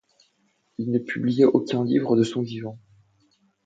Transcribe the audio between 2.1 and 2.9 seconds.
de son vivant.